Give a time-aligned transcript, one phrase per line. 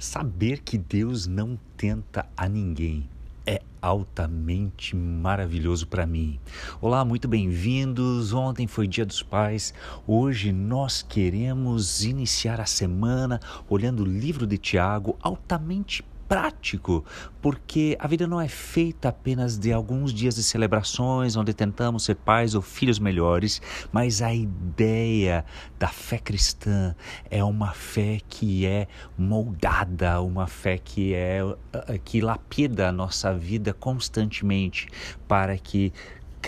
[0.00, 3.06] Saber que Deus não tenta a ninguém
[3.46, 6.40] é altamente maravilhoso para mim.
[6.80, 8.32] Olá, muito bem-vindos.
[8.32, 9.74] Ontem foi Dia dos Pais.
[10.06, 17.04] Hoje nós queremos iniciar a semana olhando o livro de Tiago, altamente prático,
[17.42, 22.14] porque a vida não é feita apenas de alguns dias de celebrações onde tentamos ser
[22.14, 23.60] pais ou filhos melhores,
[23.90, 25.44] mas a ideia
[25.76, 26.94] da fé cristã
[27.28, 28.86] é uma fé que é
[29.18, 31.40] moldada, uma fé que é
[31.72, 34.86] eh, que lapida a nossa vida constantemente
[35.26, 35.92] para que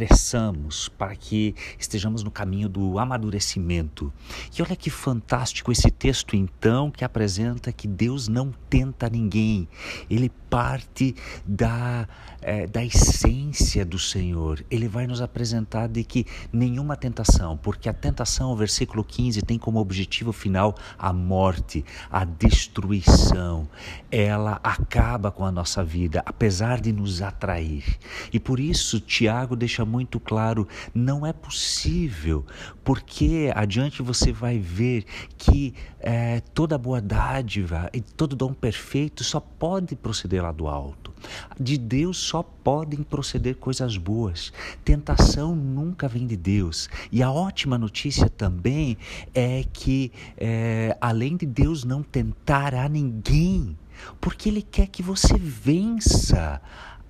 [0.00, 4.10] cresçamos, para que estejamos no caminho do amadurecimento.
[4.56, 9.68] E olha que fantástico esse texto, então, que apresenta que Deus não tenta ninguém,
[10.08, 11.14] ele parte
[11.46, 12.08] da,
[12.42, 14.64] é, da essência do Senhor.
[14.68, 19.58] Ele vai nos apresentar de que nenhuma tentação, porque a tentação, o versículo 15, tem
[19.58, 23.68] como objetivo final a morte, a destruição.
[24.10, 27.84] Ela acaba com a nossa vida, apesar de nos atrair.
[28.32, 32.44] E por isso, Tiago deixa muito claro: não é possível,
[32.82, 35.04] porque adiante você vai ver
[35.38, 41.12] que é, toda boa dádiva e todo dom perfeito só pode proceder lá do alto.
[41.58, 44.52] De Deus só podem proceder coisas boas.
[44.84, 46.88] Tentação nunca vem de Deus.
[47.12, 48.96] E a ótima notícia também
[49.34, 53.76] é que, é, além de Deus não tentar a ninguém,
[54.20, 56.60] porque Ele quer que você vença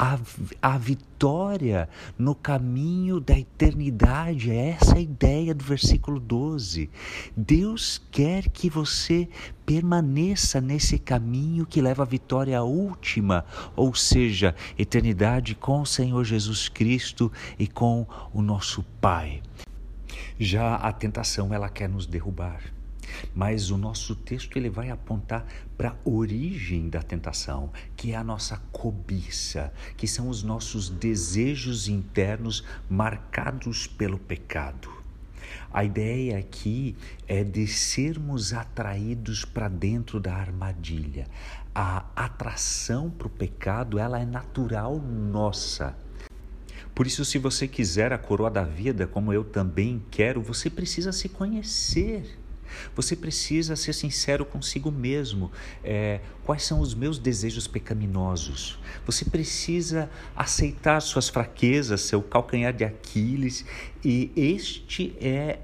[0.00, 0.18] a,
[0.62, 4.50] a vitória no caminho da eternidade.
[4.50, 6.88] É essa a ideia do versículo 12.
[7.36, 9.28] Deus quer que você
[9.66, 13.44] permaneça nesse caminho que leva à vitória última,
[13.76, 19.42] ou seja, eternidade com o Senhor Jesus Cristo e com o nosso Pai.
[20.38, 22.79] Já a tentação, ela quer nos derrubar.
[23.34, 28.24] Mas o nosso texto ele vai apontar para a origem da tentação, que é a
[28.24, 35.00] nossa cobiça, que são os nossos desejos internos marcados pelo pecado.
[35.72, 36.96] A ideia aqui
[37.28, 41.26] é de sermos atraídos para dentro da armadilha.
[41.72, 45.96] A atração para o pecado, ela é natural nossa.
[46.92, 51.12] Por isso, se você quiser a coroa da vida, como eu também quero, você precisa
[51.12, 52.38] se conhecer.
[52.94, 55.50] Você precisa ser sincero consigo mesmo.
[55.82, 58.78] É, quais são os meus desejos pecaminosos?
[59.06, 63.64] Você precisa aceitar suas fraquezas, seu calcanhar de Aquiles,
[64.04, 65.60] e este é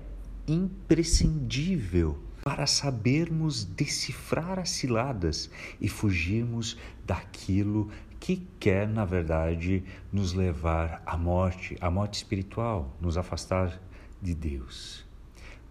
[0.46, 5.50] imprescindível para sabermos decifrar as ciladas
[5.80, 7.90] e fugirmos daquilo
[8.20, 13.80] que quer, na verdade, nos levar à morte, à morte espiritual, nos afastar
[14.22, 15.04] de Deus.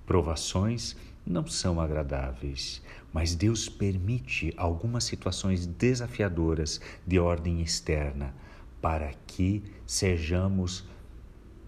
[0.05, 2.81] Provações não são agradáveis,
[3.11, 8.35] mas Deus permite algumas situações desafiadoras de ordem externa
[8.81, 10.87] para que sejamos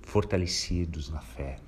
[0.03, 1.59] fortalecidos na fé,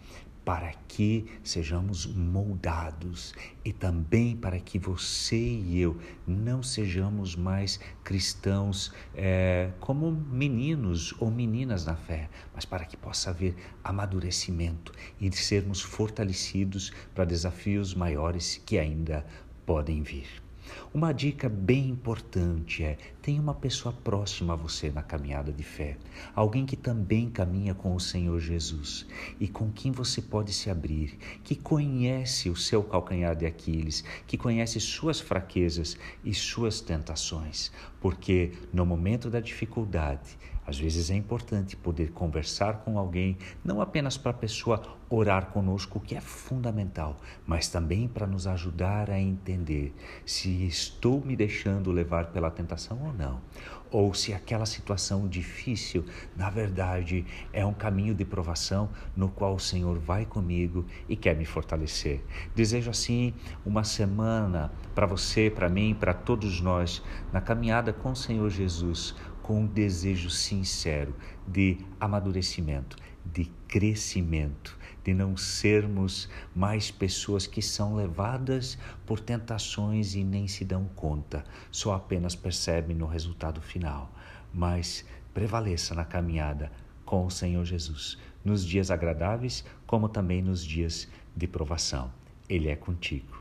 [0.50, 5.96] para que sejamos moldados e também para que você e eu
[6.26, 13.30] não sejamos mais cristãos é, como meninos ou meninas na fé, mas para que possa
[13.30, 19.24] haver amadurecimento e sermos fortalecidos para desafios maiores que ainda
[19.68, 20.49] podem vir.
[20.94, 25.98] Uma dica bem importante é: tenha uma pessoa próxima a você na caminhada de fé,
[26.36, 29.06] alguém que também caminha com o Senhor Jesus
[29.40, 34.38] e com quem você pode se abrir, que conhece o seu calcanhar de Aquiles, que
[34.38, 40.38] conhece suas fraquezas e suas tentações, porque no momento da dificuldade,
[40.70, 46.00] às vezes é importante poder conversar com alguém, não apenas para a pessoa orar conosco,
[46.00, 52.28] que é fundamental, mas também para nos ajudar a entender se estou me deixando levar
[52.28, 53.42] pela tentação ou não,
[53.90, 56.06] ou se aquela situação difícil,
[56.38, 61.36] na verdade, é um caminho de provação no qual o Senhor vai comigo e quer
[61.36, 62.24] me fortalecer.
[62.56, 63.34] Desejo assim
[63.66, 67.02] uma semana para você, para mim, para todos nós,
[67.34, 69.16] na caminhada com o Senhor Jesus
[69.50, 71.16] com um desejo sincero
[71.48, 80.24] de amadurecimento, de crescimento, de não sermos mais pessoas que são levadas por tentações e
[80.24, 84.14] nem se dão conta, só apenas percebem no resultado final.
[84.54, 85.04] Mas
[85.34, 86.72] prevaleça na caminhada
[87.04, 92.14] com o Senhor Jesus, nos dias agradáveis, como também nos dias de provação.
[92.48, 93.39] Ele é contigo.